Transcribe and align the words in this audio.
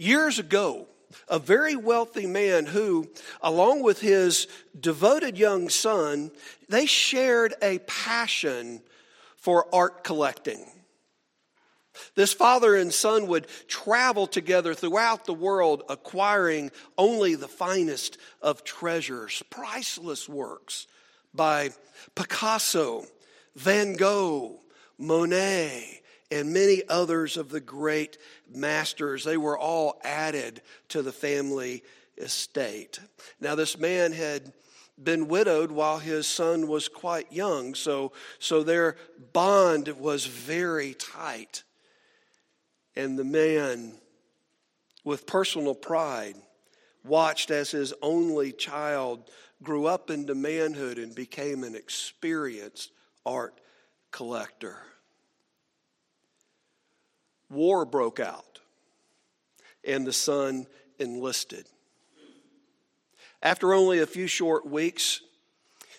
Years 0.00 0.38
ago, 0.38 0.86
a 1.28 1.38
very 1.38 1.76
wealthy 1.76 2.26
man 2.26 2.64
who, 2.64 3.10
along 3.42 3.82
with 3.82 4.00
his 4.00 4.46
devoted 4.80 5.36
young 5.36 5.68
son, 5.68 6.30
they 6.70 6.86
shared 6.86 7.52
a 7.60 7.80
passion 7.80 8.80
for 9.36 9.66
art 9.74 10.02
collecting. 10.02 10.64
This 12.14 12.32
father 12.32 12.74
and 12.76 12.94
son 12.94 13.26
would 13.26 13.46
travel 13.68 14.26
together 14.26 14.72
throughout 14.72 15.26
the 15.26 15.34
world, 15.34 15.82
acquiring 15.90 16.70
only 16.96 17.34
the 17.34 17.46
finest 17.46 18.16
of 18.40 18.64
treasures, 18.64 19.42
priceless 19.50 20.26
works 20.26 20.86
by 21.34 21.72
Picasso, 22.14 23.04
Van 23.54 23.96
Gogh, 23.96 24.60
Monet, 24.96 25.99
and 26.30 26.52
many 26.52 26.82
others 26.88 27.36
of 27.36 27.48
the 27.48 27.60
great 27.60 28.18
masters. 28.52 29.24
They 29.24 29.36
were 29.36 29.58
all 29.58 30.00
added 30.04 30.62
to 30.88 31.02
the 31.02 31.12
family 31.12 31.82
estate. 32.18 33.00
Now, 33.40 33.54
this 33.54 33.78
man 33.78 34.12
had 34.12 34.52
been 35.02 35.28
widowed 35.28 35.70
while 35.70 35.98
his 35.98 36.26
son 36.26 36.68
was 36.68 36.88
quite 36.88 37.32
young, 37.32 37.74
so, 37.74 38.12
so 38.38 38.62
their 38.62 38.96
bond 39.32 39.88
was 39.88 40.26
very 40.26 40.94
tight. 40.94 41.62
And 42.94 43.18
the 43.18 43.24
man, 43.24 43.94
with 45.04 45.26
personal 45.26 45.74
pride, 45.74 46.36
watched 47.04 47.50
as 47.50 47.70
his 47.70 47.94
only 48.02 48.52
child 48.52 49.30
grew 49.62 49.86
up 49.86 50.10
into 50.10 50.34
manhood 50.34 50.98
and 50.98 51.14
became 51.14 51.64
an 51.64 51.74
experienced 51.74 52.92
art 53.24 53.58
collector. 54.10 54.76
War 57.50 57.84
broke 57.84 58.20
out, 58.20 58.60
and 59.84 60.06
the 60.06 60.12
son 60.12 60.66
enlisted. 60.98 61.66
After 63.42 63.74
only 63.74 63.98
a 63.98 64.06
few 64.06 64.26
short 64.26 64.66
weeks, 64.66 65.20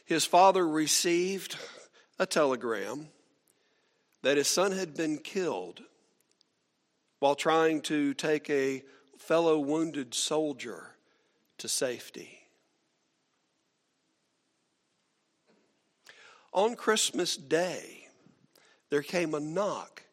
his 0.06 0.26
father 0.26 0.68
received 0.68 1.58
a 2.18 2.26
telegram 2.26 3.10
that 4.22 4.38
his 4.38 4.48
son 4.48 4.72
had 4.72 4.96
been 4.96 5.18
killed 5.18 5.82
while 7.20 7.36
trying 7.36 7.82
to 7.82 8.14
take 8.14 8.50
a 8.50 8.84
fellow 9.18 9.60
wounded 9.60 10.14
soldier 10.14 10.96
to 11.58 11.68
safety. 11.68 12.40
On 16.54 16.76
Christmas 16.76 17.38
Day, 17.38 18.08
there 18.90 19.04
came 19.04 19.34
a 19.34 19.40
knock 19.40 20.04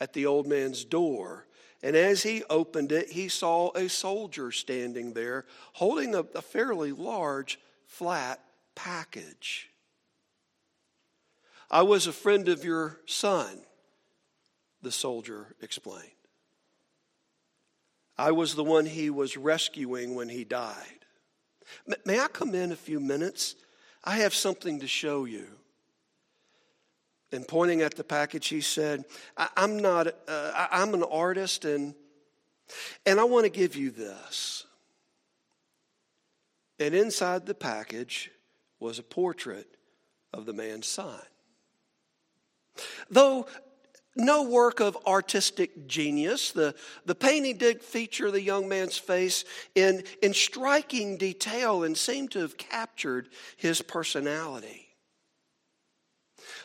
at 0.00 0.12
the 0.12 0.26
old 0.26 0.46
man's 0.46 0.84
door. 0.84 1.46
And 1.82 1.94
as 1.94 2.22
he 2.22 2.42
opened 2.48 2.92
it, 2.92 3.10
he 3.10 3.28
saw 3.28 3.70
a 3.76 3.88
soldier 3.88 4.50
standing 4.50 5.12
there 5.12 5.44
holding 5.74 6.14
a, 6.14 6.20
a 6.34 6.42
fairly 6.42 6.92
large, 6.92 7.60
flat 7.86 8.40
package. 8.74 9.70
I 11.70 11.82
was 11.82 12.06
a 12.06 12.12
friend 12.12 12.48
of 12.48 12.64
your 12.64 13.00
son, 13.06 13.60
the 14.82 14.92
soldier 14.92 15.54
explained. 15.60 16.10
I 18.18 18.30
was 18.30 18.54
the 18.54 18.64
one 18.64 18.86
he 18.86 19.10
was 19.10 19.36
rescuing 19.36 20.14
when 20.14 20.28
he 20.28 20.44
died. 20.44 21.04
May 22.04 22.20
I 22.20 22.28
come 22.28 22.54
in 22.54 22.72
a 22.72 22.76
few 22.76 23.00
minutes? 23.00 23.56
I 24.04 24.16
have 24.18 24.34
something 24.34 24.80
to 24.80 24.86
show 24.86 25.24
you. 25.24 25.46
And 27.32 27.46
pointing 27.46 27.82
at 27.82 27.96
the 27.96 28.04
package, 28.04 28.48
he 28.48 28.60
said, 28.60 29.04
I, 29.36 29.48
am 29.56 29.78
not, 29.78 30.08
uh, 30.28 30.66
I'm 30.70 30.94
an 30.94 31.02
artist 31.02 31.64
and, 31.64 31.94
and 33.04 33.18
I 33.18 33.24
want 33.24 33.44
to 33.44 33.50
give 33.50 33.74
you 33.76 33.90
this. 33.90 34.64
And 36.78 36.94
inside 36.94 37.46
the 37.46 37.54
package 37.54 38.30
was 38.78 38.98
a 38.98 39.02
portrait 39.02 39.66
of 40.32 40.46
the 40.46 40.52
man's 40.52 40.86
son. 40.86 41.20
Though 43.10 43.46
no 44.16 44.42
work 44.44 44.80
of 44.80 44.96
artistic 45.06 45.86
genius. 45.86 46.52
The, 46.52 46.74
the 47.04 47.14
painting 47.14 47.58
did 47.58 47.82
feature 47.82 48.30
the 48.30 48.40
young 48.40 48.66
man's 48.66 48.96
face 48.96 49.44
in, 49.74 50.02
in 50.22 50.32
striking 50.32 51.18
detail 51.18 51.84
and 51.84 51.96
seemed 51.96 52.30
to 52.32 52.40
have 52.40 52.56
captured 52.56 53.28
his 53.56 53.82
personality. 53.82 54.85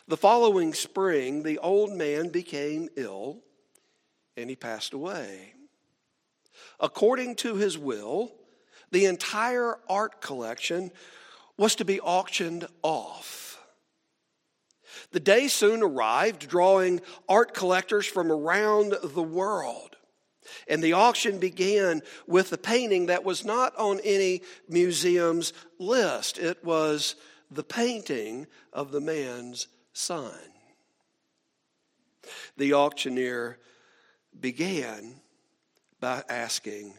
The 0.08 0.18
following 0.18 0.74
spring, 0.74 1.44
the 1.44 1.60
old 1.60 1.92
man 1.92 2.30
became 2.30 2.90
ill 2.96 3.40
and 4.36 4.50
he 4.50 4.56
passed 4.56 4.94
away. 4.94 5.54
According 6.80 7.36
to 7.38 7.56
his 7.56 7.78
will, 7.78 8.34
the 8.92 9.06
entire 9.06 9.78
art 9.88 10.22
collection 10.22 10.92
was 11.58 11.76
to 11.76 11.86
be 11.86 12.02
auctioned 12.02 12.68
off. 12.82 13.60
The 15.12 15.20
day 15.20 15.48
soon 15.48 15.84
arrived, 15.84 16.50
drawing 16.50 17.02
art 17.30 17.54
collectors 17.54 18.06
from 18.06 18.32
around 18.32 18.96
the 19.04 19.24
world. 19.24 19.96
And 20.68 20.84
the 20.84 20.94
auction 20.94 21.38
began 21.38 22.02
with 22.28 22.52
a 22.52 22.58
painting 22.58 23.06
that 23.06 23.24
was 23.24 23.46
not 23.46 23.76
on 23.78 24.00
any 24.04 24.42
museum's 24.68 25.54
list. 25.80 26.38
It 26.38 26.64
was 26.64 27.16
the 27.50 27.64
painting 27.64 28.48
of 28.74 28.92
the 28.92 29.02
man's 29.02 29.68
son. 29.94 30.34
The 32.58 32.74
auctioneer 32.74 33.58
began 34.40 35.16
by 36.00 36.24
asking, 36.30 36.94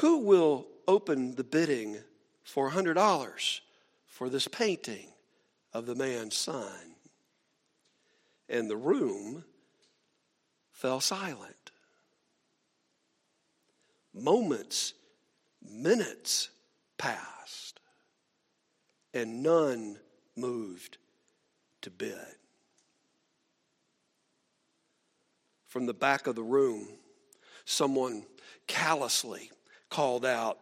Who 0.00 0.18
will 0.18 0.66
open 0.88 1.34
the 1.34 1.44
bidding 1.44 1.98
for 2.42 2.70
$100 2.70 3.60
for 4.06 4.28
this 4.28 4.48
painting? 4.48 5.08
of 5.76 5.84
the 5.84 5.94
man's 5.94 6.34
son. 6.34 6.94
And 8.48 8.70
the 8.70 8.78
room 8.78 9.44
fell 10.72 11.00
silent. 11.00 11.70
Moments, 14.14 14.94
minutes 15.62 16.48
passed, 16.96 17.78
and 19.12 19.42
none 19.42 19.98
moved 20.36 20.98
to 21.82 21.90
bed. 21.90 22.34
From 25.66 25.86
the 25.86 25.94
back 25.94 26.26
of 26.26 26.36
the 26.36 26.42
room, 26.42 26.88
someone 27.64 28.24
callously 28.66 29.50
called 29.90 30.24
out, 30.24 30.58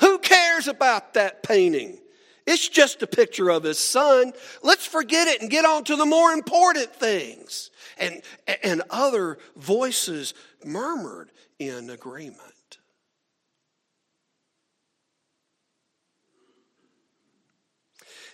Who 0.00 0.18
cares 0.18 0.68
about 0.68 1.14
that 1.14 1.42
painting? 1.42 1.98
It's 2.46 2.66
just 2.66 3.02
a 3.02 3.06
picture 3.06 3.50
of 3.50 3.62
his 3.62 3.78
son. 3.78 4.32
Let's 4.62 4.86
forget 4.86 5.28
it 5.28 5.42
and 5.42 5.50
get 5.50 5.66
on 5.66 5.84
to 5.84 5.96
the 5.96 6.06
more 6.06 6.32
important 6.32 6.94
things. 6.94 7.70
And, 7.98 8.22
and 8.62 8.80
other 8.88 9.36
voices 9.54 10.32
murmured 10.64 11.30
in 11.58 11.90
agreement. 11.90 12.40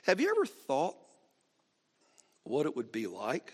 Have 0.07 0.21
you 0.21 0.31
ever 0.31 0.45
thought 0.45 0.97
what 2.45 2.67
it 2.67 2.77
would 2.77 2.93
be 2.93 3.07
like 3.07 3.53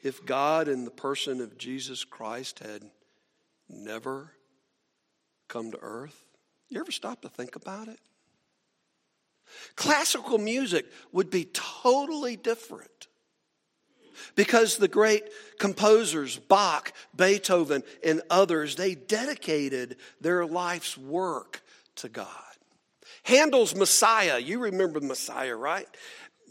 if 0.00 0.24
God, 0.24 0.68
in 0.68 0.84
the 0.84 0.90
person 0.90 1.40
of 1.40 1.58
Jesus 1.58 2.04
Christ, 2.04 2.60
had 2.60 2.82
never 3.68 4.32
come 5.48 5.72
to 5.72 5.78
earth? 5.80 6.24
You 6.68 6.80
ever 6.80 6.92
stop 6.92 7.22
to 7.22 7.28
think 7.28 7.56
about 7.56 7.88
it? 7.88 7.98
Classical 9.74 10.38
music 10.38 10.86
would 11.10 11.30
be 11.30 11.46
totally 11.52 12.36
different 12.36 13.08
because 14.36 14.76
the 14.76 14.88
great 14.88 15.24
composers, 15.58 16.36
Bach, 16.36 16.92
Beethoven, 17.16 17.82
and 18.04 18.22
others, 18.30 18.76
they 18.76 18.94
dedicated 18.94 19.96
their 20.20 20.46
life's 20.46 20.96
work 20.96 21.62
to 21.96 22.08
God. 22.08 22.28
Handel's 23.28 23.74
Messiah, 23.74 24.38
you 24.38 24.58
remember 24.58 25.02
Messiah, 25.02 25.54
right? 25.54 25.86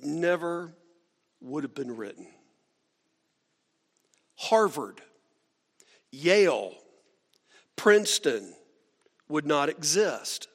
Never 0.04 0.76
would 1.42 1.64
have 1.64 1.74
been 1.74 1.98
written. 1.98 2.28
Harvard, 4.36 5.02
Yale, 6.12 6.76
Princeton 7.76 8.54
would 9.28 9.48
not 9.48 9.70
exist 9.70 10.50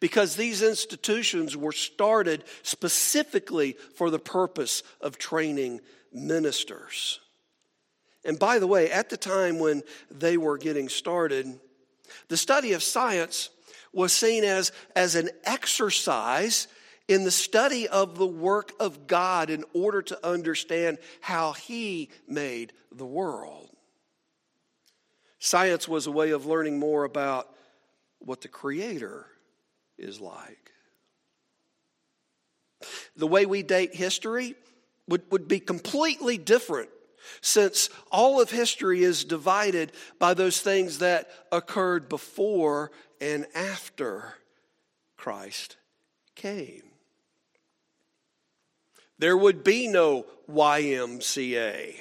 because 0.00 0.36
these 0.36 0.60
institutions 0.60 1.56
were 1.56 1.72
started 1.72 2.44
specifically 2.62 3.78
for 3.94 4.10
the 4.10 4.18
purpose 4.18 4.82
of 5.00 5.16
training 5.16 5.80
ministers. 6.12 7.20
And 8.22 8.38
by 8.38 8.58
the 8.58 8.66
way, 8.66 8.90
at 8.90 9.08
the 9.08 9.16
time 9.16 9.60
when 9.60 9.82
they 10.10 10.36
were 10.36 10.58
getting 10.58 10.90
started, 10.90 11.58
the 12.28 12.36
study 12.36 12.74
of 12.74 12.82
science 12.82 13.48
was 13.92 14.12
seen 14.12 14.44
as, 14.44 14.72
as 14.94 15.14
an 15.14 15.30
exercise 15.44 16.68
in 17.08 17.24
the 17.24 17.30
study 17.30 17.88
of 17.88 18.16
the 18.16 18.26
work 18.26 18.72
of 18.78 19.06
God 19.06 19.50
in 19.50 19.64
order 19.74 20.00
to 20.02 20.26
understand 20.26 20.98
how 21.20 21.52
He 21.52 22.10
made 22.28 22.72
the 22.92 23.06
world. 23.06 23.68
Science 25.40 25.88
was 25.88 26.06
a 26.06 26.12
way 26.12 26.30
of 26.30 26.46
learning 26.46 26.78
more 26.78 27.04
about 27.04 27.48
what 28.20 28.42
the 28.42 28.48
Creator 28.48 29.26
is 29.98 30.20
like. 30.20 30.70
The 33.16 33.26
way 33.26 33.44
we 33.46 33.62
date 33.62 33.94
history 33.94 34.54
would, 35.08 35.22
would 35.30 35.48
be 35.48 35.58
completely 35.58 36.38
different 36.38 36.90
since 37.40 37.90
all 38.10 38.40
of 38.40 38.50
history 38.50 39.02
is 39.02 39.24
divided 39.24 39.92
by 40.18 40.34
those 40.34 40.60
things 40.60 40.98
that 40.98 41.30
occurred 41.52 42.08
before 42.08 42.90
and 43.20 43.46
after 43.54 44.34
Christ 45.16 45.76
came. 46.34 46.82
There 49.18 49.36
would 49.36 49.62
be 49.62 49.86
no 49.86 50.24
YMCA. 50.50 51.94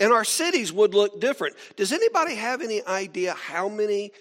And 0.00 0.12
our 0.12 0.24
cities 0.24 0.72
would 0.72 0.94
look 0.94 1.20
different. 1.20 1.56
Does 1.76 1.92
anybody 1.92 2.34
have 2.34 2.62
any 2.62 2.82
idea 2.86 3.34
how 3.34 3.68
many 3.68 4.12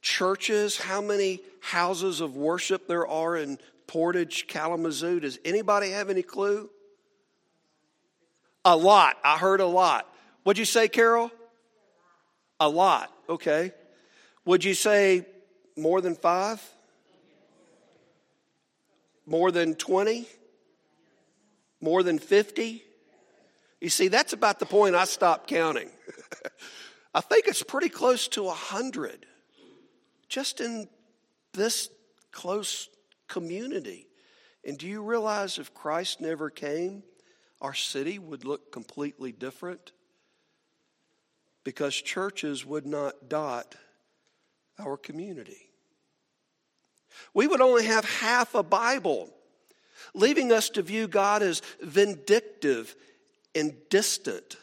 churches, 0.00 0.78
how 0.78 1.00
many 1.00 1.40
houses 1.60 2.20
of 2.20 2.36
worship 2.36 2.86
there 2.86 3.06
are 3.06 3.36
in 3.36 3.58
Portage, 3.88 4.46
Kalamazoo? 4.46 5.18
Does 5.18 5.40
anybody 5.44 5.90
have 5.90 6.08
any 6.08 6.22
clue? 6.22 6.70
A 8.64 8.76
lot. 8.76 9.16
I 9.24 9.38
heard 9.38 9.60
a 9.60 9.66
lot. 9.66 10.06
What'd 10.42 10.58
you 10.58 10.64
say, 10.64 10.88
Carol? 10.88 11.30
A 12.58 12.68
lot. 12.68 13.12
Okay. 13.28 13.72
Would 14.44 14.64
you 14.64 14.74
say 14.74 15.26
more 15.76 16.00
than 16.00 16.14
five? 16.14 16.62
More 19.26 19.50
than 19.50 19.74
20? 19.74 20.26
More 21.80 22.02
than 22.02 22.18
50? 22.18 22.82
You 23.80 23.88
see, 23.88 24.08
that's 24.08 24.32
about 24.32 24.58
the 24.58 24.66
point 24.66 24.94
I 24.94 25.04
stopped 25.04 25.48
counting. 25.48 25.88
I 27.14 27.20
think 27.20 27.46
it's 27.46 27.62
pretty 27.62 27.88
close 27.88 28.28
to 28.28 28.44
100 28.44 29.26
just 30.28 30.60
in 30.60 30.88
this 31.52 31.90
close 32.30 32.88
community. 33.26 34.06
And 34.64 34.78
do 34.78 34.86
you 34.86 35.02
realize 35.02 35.58
if 35.58 35.74
Christ 35.74 36.20
never 36.20 36.50
came, 36.50 37.02
our 37.60 37.74
city 37.74 38.18
would 38.18 38.44
look 38.44 38.72
completely 38.72 39.32
different? 39.32 39.92
Because 41.64 41.94
churches 41.94 42.64
would 42.64 42.86
not 42.86 43.28
dot 43.28 43.74
our 44.78 44.96
community. 44.96 45.68
We 47.34 47.46
would 47.46 47.60
only 47.60 47.84
have 47.84 48.04
half 48.04 48.54
a 48.54 48.62
Bible, 48.62 49.30
leaving 50.14 50.52
us 50.52 50.70
to 50.70 50.82
view 50.82 51.06
God 51.06 51.42
as 51.42 51.60
vindictive 51.82 52.94
and 53.54 53.74
distant, 53.90 54.56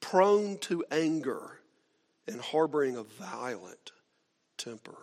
prone 0.00 0.58
to 0.58 0.84
anger, 0.90 1.60
and 2.26 2.40
harboring 2.40 2.96
a 2.96 3.02
violent 3.02 3.92
temper. 4.58 4.96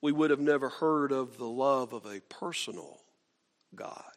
We 0.00 0.12
would 0.12 0.30
have 0.30 0.40
never 0.40 0.68
heard 0.68 1.12
of 1.12 1.38
the 1.38 1.48
love 1.48 1.92
of 1.92 2.04
a 2.04 2.20
personal 2.20 3.03
God. 3.74 4.10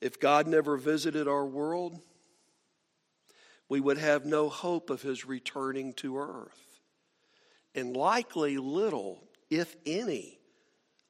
If 0.00 0.20
God 0.20 0.46
never 0.46 0.76
visited 0.76 1.28
our 1.28 1.46
world, 1.46 1.98
we 3.68 3.80
would 3.80 3.98
have 3.98 4.26
no 4.26 4.48
hope 4.48 4.90
of 4.90 5.02
his 5.02 5.24
returning 5.24 5.94
to 5.94 6.18
earth, 6.18 6.80
and 7.74 7.96
likely 7.96 8.58
little, 8.58 9.22
if 9.50 9.74
any, 9.86 10.38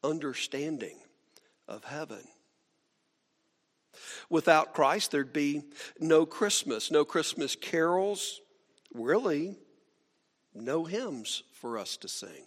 understanding 0.02 0.98
of 1.66 1.84
heaven. 1.84 2.22
Without 4.30 4.74
Christ, 4.74 5.10
there'd 5.10 5.32
be 5.32 5.62
no 5.98 6.24
Christmas, 6.26 6.90
no 6.90 7.04
Christmas 7.04 7.56
carols, 7.56 8.40
really, 8.92 9.56
no 10.54 10.84
hymns 10.84 11.42
for 11.52 11.78
us 11.78 11.96
to 11.98 12.08
sing. 12.08 12.46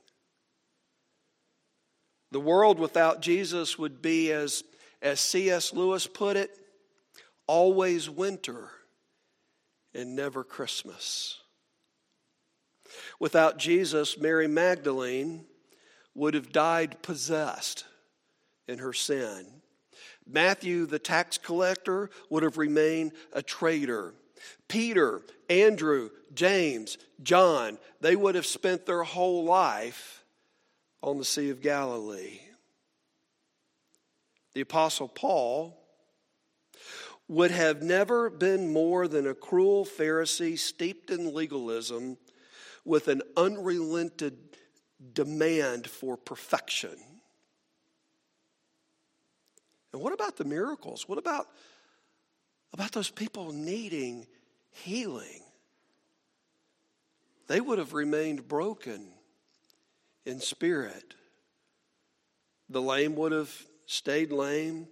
The 2.32 2.40
world 2.40 2.80
without 2.80 3.22
Jesus 3.22 3.78
would 3.78 4.02
be, 4.02 4.32
as, 4.32 4.64
as 5.02 5.20
C.S. 5.20 5.74
Lewis 5.74 6.08
put 6.08 6.36
it, 6.38 6.52
always 7.48 8.10
winter 8.10 8.70
and 9.94 10.16
never 10.16 10.44
Christmas. 10.44 11.40
Without 13.20 13.58
Jesus, 13.58 14.18
Mary 14.18 14.48
Magdalene 14.48 15.46
would 16.14 16.34
have 16.34 16.52
died 16.52 17.02
possessed 17.02 17.86
in 18.68 18.80
her 18.80 18.94
sin. 18.94 19.46
Matthew, 20.26 20.86
the 20.86 21.00
tax 21.00 21.38
collector, 21.38 22.10
would 22.30 22.44
have 22.44 22.58
remained 22.58 23.14
a 23.32 23.42
traitor. 23.42 24.14
Peter, 24.68 25.22
Andrew, 25.50 26.10
James, 26.34 26.98
John, 27.24 27.78
they 28.02 28.16
would 28.16 28.36
have 28.36 28.46
spent 28.46 28.86
their 28.86 29.04
whole 29.04 29.46
life 29.46 30.17
on 31.02 31.18
the 31.18 31.26
Sea 31.26 31.50
of 31.50 31.62
Galilee. 31.62 32.40
The 34.54 34.62
Apostle 34.62 35.08
Paul 35.08 35.78
would 37.28 37.52
have 37.52 37.84
never 37.84 38.30
been 38.30 38.72
more 38.72 39.08
than 39.08 39.28
a 39.28 39.34
cruel 39.34 39.86
Pharisee 39.86 40.58
steeped 40.58 41.10
in 41.10 41.34
legalism 41.34 42.18
with 42.86 43.08
an 43.08 43.22
unrelented 43.36 44.38
demand 45.14 45.88
for 45.88 46.16
perfection. 46.18 46.96
And 49.92 50.02
what 50.02 50.14
about 50.14 50.38
the 50.38 50.46
miracles? 50.46 51.08
What 51.08 51.18
about, 51.18 51.48
about 52.74 52.94
those 52.94 53.10
people 53.10 53.52
needing 53.52 54.26
healing? 54.72 55.42
They 57.48 57.62
would 57.62 57.78
have 57.78 57.94
remained 57.94 58.48
broken 58.48 59.08
in 60.28 60.40
spirit. 60.40 61.16
The 62.70 62.82
lame 62.82 63.16
would 63.16 63.32
have 63.32 63.52
stayed 63.86 64.32
lame. 64.32 64.88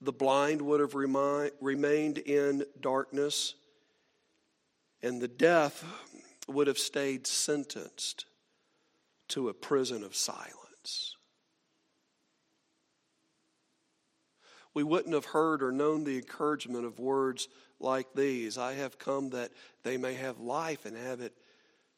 The 0.00 0.12
blind 0.12 0.62
would 0.62 0.80
have 0.80 0.94
remained 0.94 2.18
in 2.18 2.64
darkness. 2.80 3.54
And 5.02 5.20
the 5.20 5.28
deaf 5.28 5.84
would 6.48 6.66
have 6.66 6.78
stayed 6.78 7.26
sentenced 7.26 8.24
to 9.28 9.48
a 9.48 9.54
prison 9.54 10.02
of 10.02 10.16
silence. 10.16 10.58
we 14.78 14.84
wouldn't 14.84 15.14
have 15.14 15.24
heard 15.24 15.60
or 15.60 15.72
known 15.72 16.04
the 16.04 16.18
encouragement 16.18 16.84
of 16.84 17.00
words 17.00 17.48
like 17.80 18.06
these 18.14 18.56
I 18.56 18.74
have 18.74 18.96
come 18.96 19.30
that 19.30 19.50
they 19.82 19.96
may 19.96 20.14
have 20.14 20.38
life 20.38 20.86
and 20.86 20.96
have 20.96 21.20
it 21.20 21.32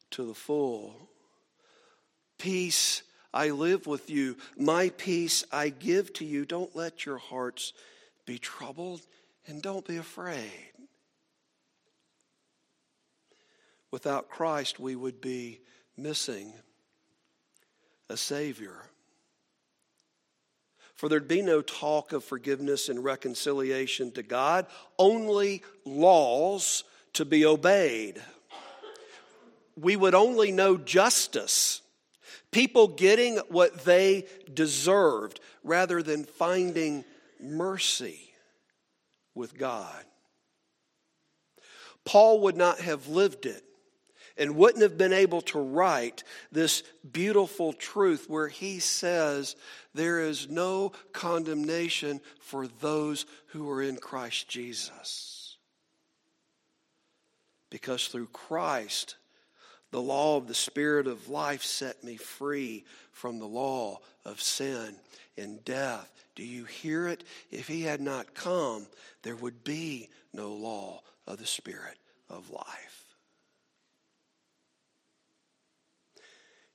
to 0.09 0.25
the 0.25 0.33
full. 0.33 0.95
Peace 2.41 3.03
I 3.33 3.51
live 3.51 3.85
with 3.85 4.09
you, 4.09 4.35
my 4.57 4.89
peace 4.89 5.45
I 5.51 5.69
give 5.69 6.11
to 6.13 6.25
you. 6.25 6.43
Don't 6.43 6.75
let 6.75 7.05
your 7.05 7.19
hearts 7.19 7.71
be 8.25 8.39
troubled 8.39 9.01
and 9.45 9.61
don't 9.61 9.87
be 9.87 9.97
afraid. 9.97 10.71
Without 13.91 14.27
Christ, 14.27 14.79
we 14.79 14.95
would 14.95 15.21
be 15.21 15.59
missing 15.95 16.51
a 18.09 18.17
Savior. 18.17 18.75
For 20.95 21.09
there'd 21.09 21.27
be 21.27 21.43
no 21.43 21.61
talk 21.61 22.11
of 22.11 22.23
forgiveness 22.23 22.89
and 22.89 23.03
reconciliation 23.03 24.11
to 24.13 24.23
God, 24.23 24.65
only 24.97 25.61
laws 25.85 26.83
to 27.13 27.23
be 27.23 27.45
obeyed. 27.45 28.19
We 29.79 29.95
would 29.95 30.15
only 30.15 30.51
know 30.51 30.77
justice, 30.77 31.80
people 32.51 32.87
getting 32.87 33.37
what 33.49 33.85
they 33.85 34.25
deserved 34.53 35.39
rather 35.63 36.01
than 36.01 36.23
finding 36.23 37.03
mercy 37.39 38.33
with 39.35 39.57
God. 39.57 40.03
Paul 42.05 42.41
would 42.41 42.57
not 42.57 42.79
have 42.79 43.07
lived 43.07 43.45
it 43.45 43.63
and 44.37 44.55
wouldn't 44.55 44.81
have 44.81 44.97
been 44.97 45.13
able 45.13 45.41
to 45.41 45.59
write 45.59 46.23
this 46.51 46.83
beautiful 47.11 47.73
truth 47.73 48.25
where 48.27 48.47
he 48.47 48.79
says, 48.79 49.55
There 49.93 50.21
is 50.21 50.49
no 50.49 50.93
condemnation 51.13 52.21
for 52.39 52.67
those 52.67 53.25
who 53.47 53.69
are 53.69 53.81
in 53.81 53.97
Christ 53.97 54.47
Jesus. 54.47 55.57
Because 57.69 58.07
through 58.07 58.27
Christ, 58.27 59.15
the 59.91 60.01
law 60.01 60.37
of 60.37 60.47
the 60.47 60.53
Spirit 60.53 61.05
of 61.07 61.29
life 61.29 61.63
set 61.63 62.03
me 62.03 62.15
free 62.15 62.85
from 63.11 63.39
the 63.39 63.45
law 63.45 63.99
of 64.25 64.41
sin 64.41 64.95
and 65.37 65.63
death. 65.63 66.09
Do 66.35 66.43
you 66.43 66.65
hear 66.65 67.07
it? 67.07 67.23
If 67.51 67.67
he 67.67 67.81
had 67.81 68.01
not 68.01 68.33
come, 68.33 68.87
there 69.21 69.35
would 69.35 69.63
be 69.63 70.09
no 70.33 70.53
law 70.53 71.01
of 71.27 71.37
the 71.37 71.45
Spirit 71.45 71.97
of 72.29 72.49
life. 72.49 73.15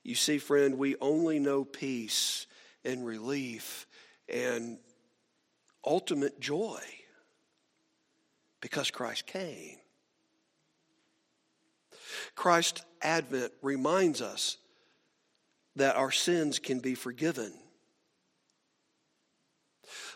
You 0.03 0.15
see, 0.15 0.37
friend, 0.37 0.77
we 0.77 0.95
only 1.01 1.39
know 1.39 1.65
peace 1.65 2.45
and 2.85 3.05
relief 3.05 3.87
and 4.29 4.77
ultimate 5.85 6.39
joy 6.39 6.81
Because 8.61 8.89
Christ 8.89 9.25
came. 9.27 9.77
Christ's 12.35 12.83
advent 13.01 13.51
reminds 13.61 14.21
us 14.21 14.57
that 15.75 15.95
our 15.95 16.11
sins 16.11 16.59
can 16.59 16.79
be 16.79 16.95
forgiven. 16.95 17.53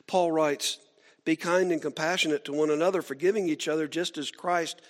Paul 0.08 0.32
writes, 0.32 0.80
Be 1.24 1.36
kind 1.36 1.72
and 1.72 1.82
compassionate 1.82 2.46
to 2.46 2.54
one 2.54 2.70
another, 2.70 3.02
forgiving 3.02 3.48
each 3.48 3.68
other 3.68 3.88
just 3.88 4.18
as 4.18 4.32
Christ, 4.32 4.82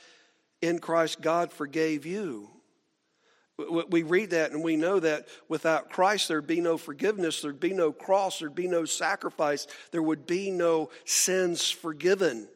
in 0.61 0.79
Christ, 0.79 1.21
God 1.21 1.51
forgave 1.51 2.05
you. 2.05 2.49
We 3.89 4.01
read 4.03 4.31
that 4.31 4.51
and 4.51 4.63
we 4.63 4.75
know 4.75 4.99
that 4.99 5.27
without 5.47 5.91
Christ, 5.91 6.27
there'd 6.27 6.47
be 6.47 6.61
no 6.61 6.77
forgiveness, 6.77 7.41
there'd 7.41 7.59
be 7.59 7.73
no 7.73 7.91
cross, 7.91 8.39
there'd 8.39 8.55
be 8.55 8.67
no 8.67 8.85
sacrifice, 8.85 9.67
there 9.91 10.01
would 10.01 10.25
be 10.25 10.49
no 10.49 10.89
sins 11.05 11.69
forgiven. 11.69 12.47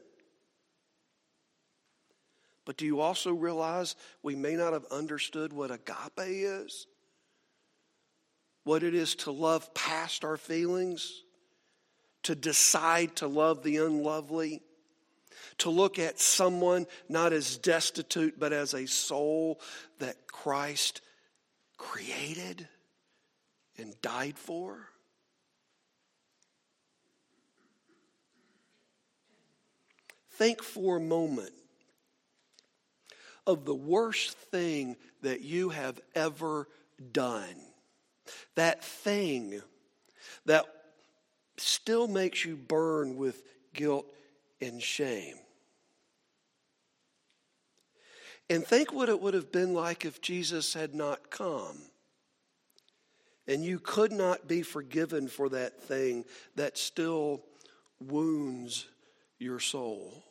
But 2.66 2.78
do 2.78 2.86
you 2.86 3.00
also 3.00 3.32
realize 3.32 3.96
we 4.24 4.36
may 4.36 4.56
not 4.56 4.74
have 4.74 4.86
understood 4.92 5.54
what 5.54 5.72
agape 5.72 6.12
is? 6.18 6.88
What 8.64 8.82
it 8.82 8.96
is 8.96 9.16
to 9.16 9.32
love 9.32 9.72
past 9.76 10.26
our 10.26 10.38
feelings? 10.38 11.24
To 12.24 12.34
decide 12.34 13.16
to 13.18 13.28
love 13.28 13.62
the 13.62 13.78
unlovely? 13.78 14.64
To 15.60 15.70
look 15.70 16.00
at 16.00 16.20
someone 16.20 16.88
not 17.08 17.34
as 17.34 17.58
destitute, 17.58 18.40
but 18.40 18.52
as 18.52 18.74
a 18.74 18.88
soul 18.88 19.62
that 20.00 20.26
Christ 20.26 21.02
created 21.78 22.68
and 23.78 23.94
died 24.02 24.40
for? 24.40 24.90
Think 30.32 30.64
for 30.64 30.98
a 30.98 31.02
moment 31.02 31.54
of 33.48 33.66
the 33.66 33.76
worst 33.76 34.38
thing 34.38 34.96
that 35.22 35.42
you 35.42 35.70
have 35.70 36.00
ever 36.16 36.68
done. 37.12 37.56
That 38.56 38.84
thing 38.84 39.62
that 40.46 40.66
still 41.58 42.08
makes 42.08 42.44
you 42.46 42.56
burn 42.56 43.18
with 43.18 43.44
guilt 43.74 44.06
and 44.62 44.82
shame. 44.82 45.36
And 48.50 48.66
think 48.66 48.94
what 48.94 49.10
it 49.10 49.20
would 49.20 49.34
have 49.34 49.52
been 49.52 49.74
like 49.74 50.06
if 50.06 50.22
Jesus 50.22 50.74
had 50.74 50.94
not 50.94 51.32
come. 51.32 51.78
And 53.48 53.64
you 53.64 53.80
could 53.80 54.12
not 54.12 54.48
be 54.48 54.62
forgiven 54.62 55.28
for 55.28 55.50
that 55.50 55.82
thing 55.82 56.26
that 56.56 56.78
still 56.78 57.44
wounds 58.00 58.88
your 59.40 59.60
soul. 59.60 60.24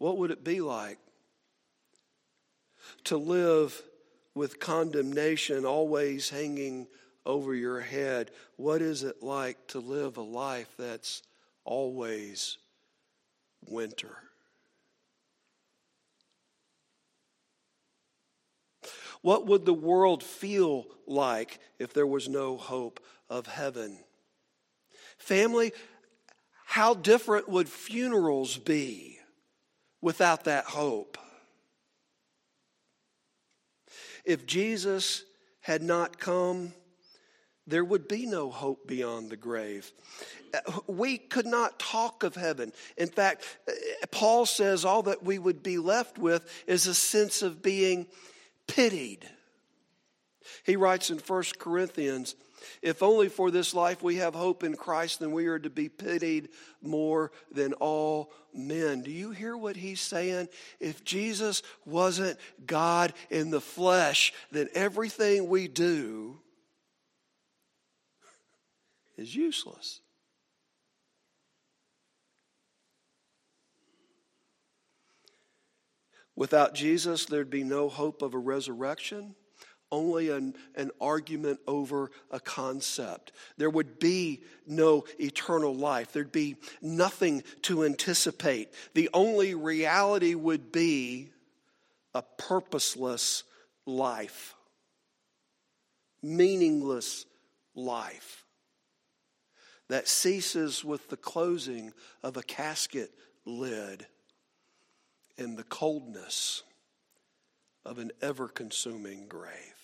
What 0.00 0.16
would 0.16 0.30
it 0.30 0.42
be 0.42 0.62
like 0.62 0.98
to 3.04 3.18
live 3.18 3.82
with 4.34 4.58
condemnation 4.58 5.66
always 5.66 6.30
hanging 6.30 6.86
over 7.26 7.54
your 7.54 7.80
head? 7.80 8.30
What 8.56 8.80
is 8.80 9.02
it 9.02 9.22
like 9.22 9.58
to 9.68 9.78
live 9.78 10.16
a 10.16 10.22
life 10.22 10.72
that's 10.78 11.22
always 11.66 12.56
winter? 13.68 14.16
What 19.20 19.46
would 19.48 19.66
the 19.66 19.74
world 19.74 20.22
feel 20.22 20.86
like 21.06 21.60
if 21.78 21.92
there 21.92 22.06
was 22.06 22.26
no 22.26 22.56
hope 22.56 23.00
of 23.28 23.46
heaven? 23.46 23.98
Family, 25.18 25.72
how 26.64 26.94
different 26.94 27.50
would 27.50 27.68
funerals 27.68 28.56
be? 28.56 29.19
Without 30.00 30.44
that 30.44 30.64
hope. 30.64 31.18
If 34.24 34.46
Jesus 34.46 35.24
had 35.60 35.82
not 35.82 36.18
come, 36.18 36.72
there 37.66 37.84
would 37.84 38.08
be 38.08 38.26
no 38.26 38.50
hope 38.50 38.86
beyond 38.86 39.30
the 39.30 39.36
grave. 39.36 39.92
We 40.86 41.18
could 41.18 41.46
not 41.46 41.78
talk 41.78 42.22
of 42.24 42.34
heaven. 42.34 42.72
In 42.96 43.08
fact, 43.08 43.44
Paul 44.10 44.46
says 44.46 44.84
all 44.84 45.02
that 45.04 45.22
we 45.22 45.38
would 45.38 45.62
be 45.62 45.78
left 45.78 46.18
with 46.18 46.48
is 46.66 46.86
a 46.86 46.94
sense 46.94 47.42
of 47.42 47.62
being 47.62 48.06
pitied. 48.66 49.28
He 50.64 50.76
writes 50.76 51.10
in 51.10 51.18
1 51.18 51.44
Corinthians 51.58 52.34
if 52.82 53.02
only 53.02 53.28
for 53.28 53.50
this 53.50 53.74
life 53.74 54.02
we 54.02 54.16
have 54.16 54.34
hope 54.34 54.64
in 54.64 54.76
Christ, 54.76 55.20
then 55.20 55.32
we 55.32 55.46
are 55.46 55.58
to 55.58 55.70
be 55.70 55.88
pitied 55.88 56.48
more 56.82 57.32
than 57.52 57.72
all 57.74 58.32
men. 58.54 59.02
Do 59.02 59.10
you 59.10 59.30
hear 59.30 59.56
what 59.56 59.76
he's 59.76 60.00
saying? 60.00 60.48
If 60.78 61.04
Jesus 61.04 61.62
wasn't 61.84 62.38
God 62.66 63.12
in 63.30 63.50
the 63.50 63.60
flesh, 63.60 64.32
then 64.50 64.68
everything 64.74 65.48
we 65.48 65.68
do 65.68 66.38
is 69.16 69.34
useless. 69.34 70.00
Without 76.34 76.74
Jesus, 76.74 77.26
there'd 77.26 77.50
be 77.50 77.64
no 77.64 77.90
hope 77.90 78.22
of 78.22 78.32
a 78.32 78.38
resurrection 78.38 79.34
only 79.92 80.30
an, 80.30 80.54
an 80.76 80.90
argument 81.00 81.60
over 81.66 82.10
a 82.30 82.40
concept. 82.40 83.32
There 83.56 83.70
would 83.70 83.98
be 83.98 84.42
no 84.66 85.04
eternal 85.18 85.74
life. 85.74 86.12
There'd 86.12 86.32
be 86.32 86.56
nothing 86.80 87.42
to 87.62 87.84
anticipate. 87.84 88.72
The 88.94 89.10
only 89.12 89.54
reality 89.54 90.34
would 90.34 90.72
be 90.72 91.30
a 92.14 92.22
purposeless 92.22 93.44
life, 93.86 94.54
meaningless 96.22 97.26
life 97.74 98.44
that 99.88 100.06
ceases 100.06 100.84
with 100.84 101.08
the 101.08 101.16
closing 101.16 101.92
of 102.22 102.36
a 102.36 102.42
casket 102.42 103.10
lid 103.44 104.06
and 105.36 105.56
the 105.56 105.64
coldness 105.64 106.62
of 107.84 107.98
an 107.98 108.12
ever 108.22 108.46
consuming 108.46 109.26
grave. 109.26 109.79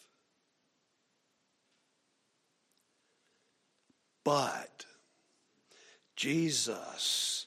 But 4.27 4.85
Jesus 6.17 7.47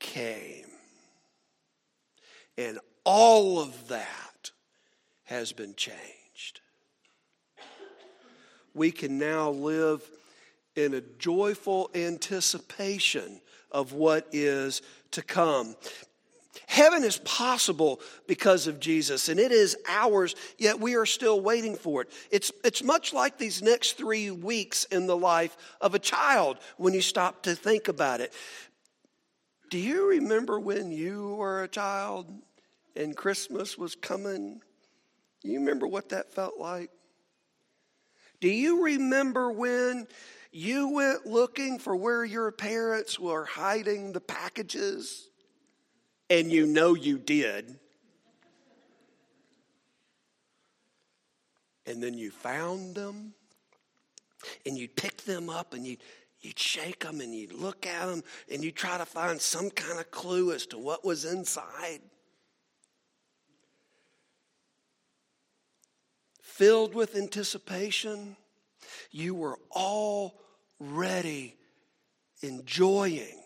came. 0.00 0.66
And 2.56 2.80
all 3.04 3.60
of 3.60 3.86
that 3.86 4.50
has 5.26 5.52
been 5.52 5.76
changed. 5.76 6.60
We 8.74 8.90
can 8.90 9.16
now 9.16 9.50
live 9.50 10.02
in 10.74 10.94
a 10.94 11.00
joyful 11.00 11.88
anticipation 11.94 13.40
of 13.70 13.92
what 13.92 14.26
is 14.32 14.82
to 15.12 15.22
come. 15.22 15.76
Heaven 16.66 17.04
is 17.04 17.18
possible 17.18 18.00
because 18.26 18.66
of 18.66 18.80
Jesus, 18.80 19.28
and 19.28 19.38
it 19.38 19.52
is 19.52 19.76
ours, 19.88 20.34
yet 20.58 20.80
we 20.80 20.94
are 20.96 21.06
still 21.06 21.40
waiting 21.40 21.76
for 21.76 22.02
it. 22.02 22.10
It's, 22.30 22.50
it's 22.64 22.82
much 22.82 23.12
like 23.12 23.38
these 23.38 23.62
next 23.62 23.96
three 23.96 24.30
weeks 24.30 24.84
in 24.84 25.06
the 25.06 25.16
life 25.16 25.56
of 25.80 25.94
a 25.94 25.98
child 25.98 26.58
when 26.76 26.94
you 26.94 27.00
stop 27.00 27.42
to 27.44 27.54
think 27.54 27.88
about 27.88 28.20
it. 28.20 28.32
Do 29.70 29.78
you 29.78 30.08
remember 30.08 30.58
when 30.58 30.90
you 30.90 31.34
were 31.34 31.62
a 31.62 31.68
child 31.68 32.32
and 32.96 33.16
Christmas 33.16 33.76
was 33.76 33.94
coming? 33.94 34.62
You 35.42 35.60
remember 35.60 35.86
what 35.86 36.08
that 36.10 36.32
felt 36.32 36.58
like? 36.58 36.90
Do 38.40 38.48
you 38.48 38.84
remember 38.84 39.50
when 39.50 40.06
you 40.52 40.88
went 40.90 41.26
looking 41.26 41.78
for 41.78 41.94
where 41.96 42.24
your 42.24 42.50
parents 42.50 43.18
were 43.18 43.44
hiding 43.44 44.12
the 44.12 44.20
packages? 44.20 45.28
And 46.30 46.52
you 46.52 46.66
know 46.66 46.94
you 46.94 47.18
did. 47.18 47.78
And 51.86 52.02
then 52.02 52.14
you 52.14 52.30
found 52.30 52.94
them, 52.94 53.32
and 54.66 54.76
you'd 54.76 54.94
pick 54.94 55.22
them 55.22 55.48
up, 55.48 55.72
and 55.72 55.86
you'd, 55.86 56.02
you'd 56.40 56.58
shake 56.58 57.00
them, 57.00 57.22
and 57.22 57.34
you'd 57.34 57.54
look 57.54 57.86
at 57.86 58.06
them, 58.06 58.22
and 58.52 58.62
you'd 58.62 58.76
try 58.76 58.98
to 58.98 59.06
find 59.06 59.40
some 59.40 59.70
kind 59.70 59.98
of 59.98 60.10
clue 60.10 60.52
as 60.52 60.66
to 60.66 60.78
what 60.78 61.02
was 61.02 61.24
inside. 61.24 62.00
Filled 66.42 66.94
with 66.94 67.16
anticipation, 67.16 68.36
you 69.10 69.34
were 69.34 69.58
already 69.72 71.56
enjoying 72.42 73.40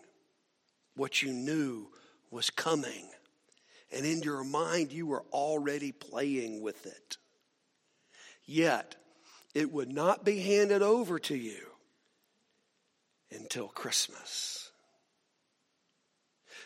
what 0.96 1.22
you 1.22 1.32
knew 1.32 1.91
was 2.32 2.50
coming. 2.50 3.08
And 3.94 4.06
in 4.06 4.22
your 4.22 4.42
mind, 4.42 4.90
you 4.90 5.06
were 5.06 5.24
already 5.32 5.92
playing 5.92 6.62
with 6.62 6.86
it. 6.86 7.18
Yet, 8.44 8.96
it 9.54 9.70
would 9.70 9.92
not 9.92 10.24
be 10.24 10.40
handed 10.40 10.82
over 10.82 11.18
to 11.20 11.36
you 11.36 11.58
until 13.30 13.68
Christmas. 13.68 14.70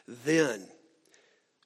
Then 0.07 0.69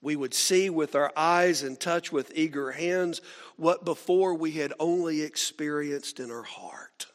we 0.01 0.17
would 0.17 0.33
see 0.33 0.71
with 0.71 0.95
our 0.95 1.13
eyes 1.15 1.63
and 1.63 1.79
touch 1.79 2.11
with 2.11 2.33
eager 2.35 2.73
hands 2.73 3.21
what 3.57 3.85
before 3.85 4.35
we 4.35 4.53
had 4.53 4.73
only 4.81 5.21
experienced 5.21 6.21
in 6.21 6.31
our 6.31 6.43
heart. 6.43 7.07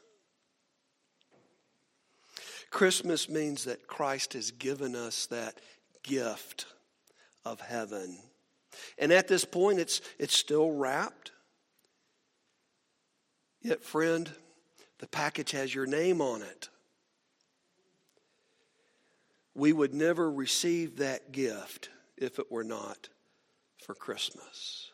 Christmas 2.69 3.27
means 3.27 3.63
that 3.63 3.87
Christ 3.87 4.33
has 4.33 4.51
given 4.51 4.95
us 4.95 5.25
that 5.27 5.59
gift 6.03 6.67
of 7.45 7.61
heaven. 7.61 8.17
And 8.97 9.11
at 9.13 9.27
this 9.27 9.45
point, 9.45 9.79
it's, 9.79 10.01
it's 10.19 10.35
still 10.35 10.71
wrapped. 10.71 11.31
Yet, 13.61 13.83
friend, 13.83 14.29
the 14.99 15.07
package 15.07 15.51
has 15.51 15.73
your 15.73 15.85
name 15.85 16.21
on 16.21 16.41
it. 16.41 16.69
We 19.53 19.71
would 19.71 19.93
never 19.93 20.29
receive 20.29 20.97
that 20.97 21.31
gift 21.31 21.89
if 22.17 22.39
it 22.39 22.51
were 22.51 22.63
not 22.63 23.09
for 23.83 23.95
Christmas. 23.95 24.91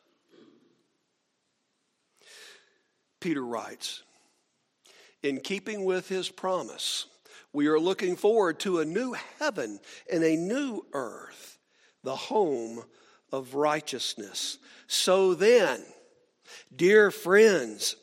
Peter 3.19 3.45
writes, 3.45 4.03
in 5.23 5.39
keeping 5.39 5.85
with 5.85 6.09
his 6.09 6.29
promise, 6.29 7.05
we 7.53 7.67
are 7.67 7.79
looking 7.79 8.15
forward 8.15 8.59
to 8.61 8.79
a 8.79 8.85
new 8.85 9.15
heaven 9.39 9.79
and 10.11 10.23
a 10.23 10.35
new 10.35 10.85
earth, 10.93 11.50
the 12.03 12.15
home 12.15 12.83
of 13.31 13.55
righteousness. 13.55 14.57
So 14.87 15.33
then, 15.33 15.81
dear 16.75 17.11
friends, 17.11 17.95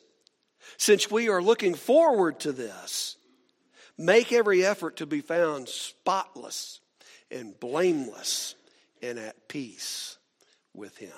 since 0.77 1.11
we 1.11 1.29
are 1.29 1.41
looking 1.41 1.75
forward 1.75 2.39
to 2.41 2.51
this, 2.51 3.17
make 3.97 4.31
every 4.31 4.65
effort 4.65 4.97
to 4.97 5.05
be 5.05 5.21
found 5.21 5.67
spotless 5.67 6.79
and 7.29 7.59
blameless 7.59 8.55
and 9.01 9.19
at 9.19 9.47
peace 9.47 10.17
with 10.73 10.97
Him. 10.97 11.11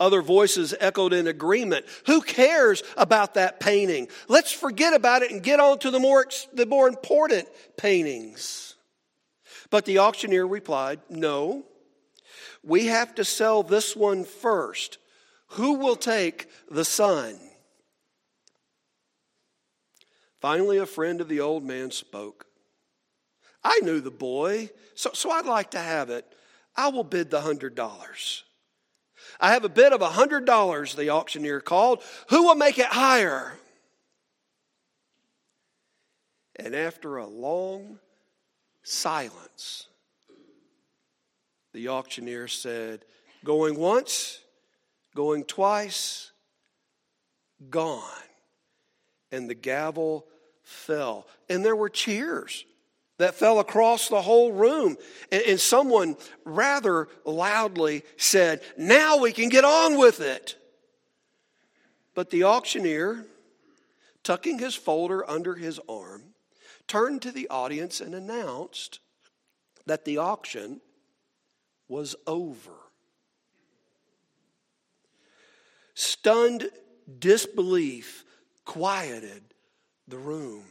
Other 0.00 0.22
voices 0.22 0.74
echoed 0.80 1.12
in 1.12 1.26
agreement. 1.28 1.86
Who 2.06 2.22
cares 2.22 2.82
about 2.96 3.34
that 3.34 3.60
painting? 3.60 4.08
Let's 4.28 4.50
forget 4.50 4.94
about 4.94 5.22
it 5.22 5.30
and 5.30 5.42
get 5.42 5.60
on 5.60 5.78
to 5.80 5.90
the 5.90 6.00
more, 6.00 6.26
the 6.52 6.66
more 6.66 6.88
important 6.88 7.48
paintings. 7.76 8.74
But 9.70 9.84
the 9.84 9.98
auctioneer 9.98 10.46
replied, 10.46 11.00
No, 11.08 11.64
we 12.62 12.86
have 12.86 13.14
to 13.16 13.24
sell 13.24 13.62
this 13.62 13.94
one 13.94 14.24
first. 14.24 14.98
Who 15.52 15.74
will 15.74 15.96
take 15.96 16.48
the 16.70 16.84
son? 16.84 17.38
Finally, 20.40 20.78
a 20.78 20.86
friend 20.86 21.20
of 21.20 21.28
the 21.28 21.40
old 21.40 21.62
man 21.62 21.90
spoke. 21.90 22.46
I 23.62 23.78
knew 23.82 24.00
the 24.00 24.10
boy, 24.10 24.70
so, 24.94 25.10
so 25.14 25.30
I'd 25.30 25.46
like 25.46 25.70
to 25.72 25.78
have 25.78 26.10
it. 26.10 26.26
I 26.74 26.88
will 26.88 27.04
bid 27.04 27.30
the 27.30 27.40
hundred 27.40 27.74
dollars. 27.74 28.42
I 29.40 29.52
have 29.52 29.64
a 29.64 29.68
bid 29.68 29.92
of 29.92 30.02
a 30.02 30.10
hundred 30.10 30.44
dollars, 30.44 30.94
the 30.94 31.10
auctioneer 31.10 31.60
called. 31.60 32.02
Who 32.28 32.44
will 32.44 32.54
make 32.54 32.78
it 32.78 32.86
higher? 32.86 33.54
And 36.56 36.74
after 36.74 37.16
a 37.16 37.26
long 37.26 37.98
silence, 38.82 39.88
the 41.72 41.88
auctioneer 41.88 42.48
said, 42.48 43.04
Going 43.44 43.76
once, 43.76 44.40
going 45.14 45.44
twice, 45.44 46.30
gone. 47.70 48.02
And 49.32 49.48
the 49.48 49.54
gavel 49.54 50.26
fell. 50.62 51.26
And 51.48 51.64
there 51.64 51.74
were 51.74 51.88
cheers 51.88 52.64
that 53.22 53.36
fell 53.36 53.60
across 53.60 54.08
the 54.08 54.20
whole 54.20 54.50
room. 54.50 54.96
And, 55.30 55.42
and, 55.42 55.60
someone 55.60 56.16
rather 56.44 57.08
loudly 57.24 58.02
said, 58.16 58.62
Now 58.76 59.18
we 59.18 59.30
can 59.30 59.48
get 59.48 59.64
on 59.64 59.96
with 59.96 60.20
it. 60.20 60.56
But 62.14 62.30
the 62.30 62.44
auctioneer, 62.44 63.24
tucking 64.24 64.58
his 64.58 64.74
folder 64.74 65.28
under 65.30 65.54
his 65.54 65.80
arm, 65.88 66.34
turned 66.88 67.22
to 67.22 67.30
the 67.30 67.48
audience 67.48 68.00
and 68.00 68.12
announced 68.12 68.98
that 69.86 70.04
the 70.04 70.18
auction 70.18 70.80
was 71.86 72.16
over. 72.26 72.72
Stunned 75.94 76.70
disbelief 77.20 78.24
quieted 78.64 79.42
the 80.08 80.18
room. 80.18 80.64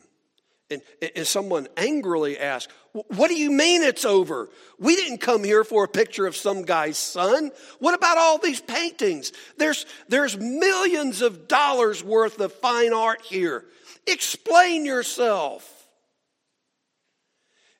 And, 0.71 0.81
and 1.15 1.27
someone 1.27 1.67
angrily 1.75 2.39
asked, 2.39 2.71
What 2.93 3.27
do 3.27 3.35
you 3.35 3.51
mean 3.51 3.83
it's 3.83 4.05
over? 4.05 4.49
We 4.79 4.95
didn't 4.95 5.19
come 5.19 5.43
here 5.43 5.63
for 5.63 5.83
a 5.83 5.87
picture 5.87 6.25
of 6.25 6.35
some 6.35 6.63
guy's 6.63 6.97
son. 6.97 7.51
What 7.79 7.93
about 7.93 8.17
all 8.17 8.37
these 8.37 8.61
paintings? 8.61 9.33
There's, 9.57 9.85
there's 10.07 10.37
millions 10.37 11.21
of 11.21 11.47
dollars 11.47 12.03
worth 12.03 12.39
of 12.39 12.53
fine 12.53 12.93
art 12.93 13.21
here. 13.21 13.65
Explain 14.07 14.85
yourself. 14.85 15.87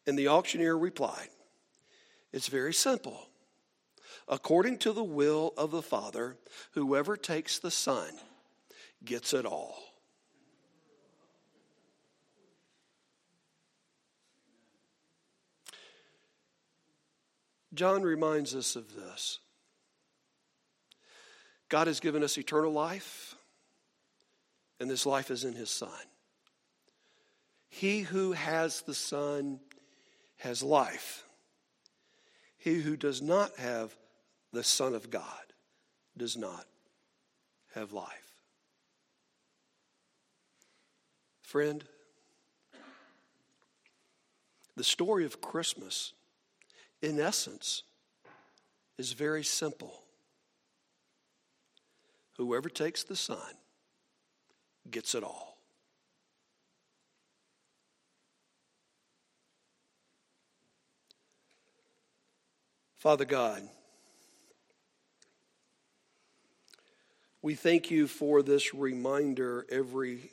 And 0.06 0.20
the 0.20 0.28
auctioneer 0.28 0.78
replied, 0.78 1.30
It's 2.34 2.50
very 2.50 2.74
simple. 2.74 3.28
According 4.28 4.80
to 4.80 4.94
the 4.94 5.04
will 5.04 5.54
of 5.58 5.72
the 5.72 5.82
Father, 5.82 6.38
whoever 6.74 7.18
takes 7.18 7.60
the 7.60 7.72
Son 7.72 8.12
gets 9.04 9.34
it 9.34 9.46
all. 9.46 9.91
John 17.74 18.04
reminds 18.04 18.54
us 18.56 18.76
of 18.76 18.96
this. 18.96 19.40
God 21.70 21.88
has 21.88 22.02
given 22.02 22.24
us 22.24 22.38
eternal 22.38 22.72
life, 22.72 23.36
and 24.80 24.90
this 24.90 25.06
life 25.06 25.32
is 25.32 25.46
in 25.46 25.54
His 25.54 25.70
Son. 25.70 25.90
He 27.70 28.02
who 28.02 28.34
has 28.34 28.82
the 28.82 28.94
Son 28.94 29.62
has 30.40 30.62
life. 30.62 31.24
He 32.58 32.82
who 32.82 32.98
does 32.98 33.22
not 33.22 33.58
have 33.58 33.96
the 34.52 34.64
Son 34.64 34.94
of 34.94 35.10
God 35.10 35.24
does 36.18 36.36
not 36.36 36.66
have 37.74 37.94
life. 37.94 38.34
Friend, 41.42 41.84
the 44.76 44.84
story 44.84 45.26
of 45.26 45.42
Christmas, 45.42 46.14
in 47.02 47.20
essence, 47.20 47.84
is 48.98 49.14
very 49.14 49.44
simple. 49.44 50.02
Whoever 52.38 52.70
takes 52.70 53.04
the 53.04 53.16
Son 53.16 53.38
gets 54.90 55.16
it 55.16 55.24
all. 55.24 55.58
Father 62.98 63.26
God, 63.26 63.68
We 67.44 67.56
thank 67.56 67.90
you 67.90 68.06
for 68.06 68.44
this 68.44 68.72
reminder 68.72 69.66
every 69.72 70.30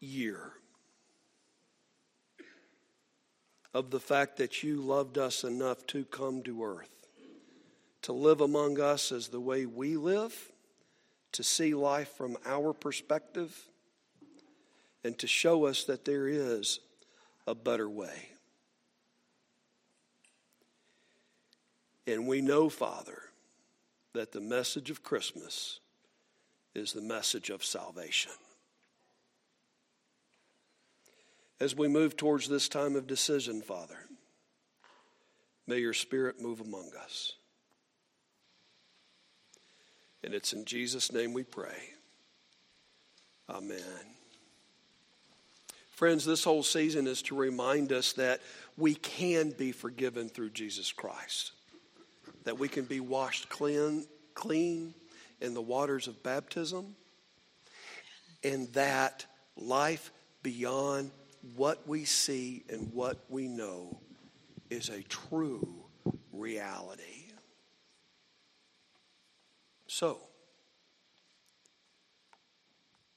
year 0.00 0.52
of 3.74 3.90
the 3.90 4.00
fact 4.00 4.36
that 4.36 4.62
you 4.62 4.80
loved 4.80 5.18
us 5.18 5.42
enough 5.42 5.84
to 5.88 6.04
come 6.04 6.42
to 6.44 6.64
earth, 6.64 7.08
to 8.02 8.12
live 8.12 8.40
among 8.40 8.80
us 8.80 9.10
as 9.10 9.28
the 9.28 9.40
way 9.40 9.66
we 9.66 9.96
live, 9.96 10.52
to 11.32 11.42
see 11.42 11.74
life 11.74 12.08
from 12.16 12.38
our 12.46 12.72
perspective, 12.72 13.66
and 15.02 15.18
to 15.18 15.26
show 15.26 15.66
us 15.66 15.84
that 15.84 16.04
there 16.04 16.28
is 16.28 16.78
a 17.48 17.54
better 17.54 17.90
way. 17.90 18.28
And 22.06 22.28
we 22.28 22.40
know, 22.40 22.68
Father, 22.68 23.20
that 24.12 24.30
the 24.30 24.40
message 24.40 24.90
of 24.90 25.02
Christmas 25.02 25.80
is 26.74 26.92
the 26.92 27.02
message 27.02 27.50
of 27.50 27.64
salvation. 27.64 28.32
As 31.60 31.74
we 31.74 31.88
move 31.88 32.16
towards 32.16 32.48
this 32.48 32.68
time 32.68 32.96
of 32.96 33.06
decision, 33.06 33.62
Father, 33.62 33.98
may 35.66 35.78
your 35.78 35.92
Spirit 35.92 36.40
move 36.40 36.60
among 36.60 36.90
us. 37.02 37.34
And 40.22 40.34
it's 40.34 40.52
in 40.52 40.64
Jesus' 40.64 41.12
name 41.12 41.32
we 41.32 41.44
pray. 41.44 41.90
Amen. 43.48 43.78
Friends, 45.90 46.24
this 46.24 46.42
whole 46.42 46.62
season 46.62 47.06
is 47.06 47.22
to 47.22 47.36
remind 47.36 47.92
us 47.92 48.14
that 48.14 48.40
we 48.76 48.94
can 48.94 49.50
be 49.50 49.70
forgiven 49.70 50.28
through 50.28 50.50
Jesus 50.50 50.90
Christ 50.90 51.52
that 52.44 52.58
we 52.58 52.68
can 52.68 52.84
be 52.84 53.00
washed 53.00 53.48
clean, 53.48 54.06
clean 54.34 54.94
in 55.40 55.54
the 55.54 55.62
waters 55.62 56.06
of 56.06 56.22
baptism, 56.22 56.94
and 58.42 58.72
that 58.74 59.26
life 59.56 60.12
beyond 60.42 61.10
what 61.56 61.86
we 61.86 62.04
see 62.04 62.64
and 62.68 62.92
what 62.92 63.18
we 63.28 63.48
know 63.48 63.98
is 64.70 64.88
a 64.88 65.02
true 65.02 65.84
reality. 66.32 67.02
So, 69.86 70.18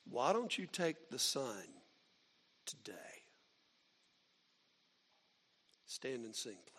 why 0.10 0.34
don't 0.34 0.58
you 0.58 0.68
take 0.72 1.10
the 1.10 1.20
Son 1.20 1.64
today? 2.66 2.94
Stand 5.86 6.26
and 6.26 6.36
sing, 6.36 6.54
please. 6.54 6.77